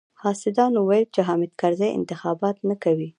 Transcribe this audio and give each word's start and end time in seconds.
حاسدانو 0.23 0.79
ويل 0.89 1.05
چې 1.15 1.21
حامد 1.27 1.51
کرزی 1.61 1.89
انتخابات 1.99 2.57
نه 2.69 2.75
کوي. 2.83 3.09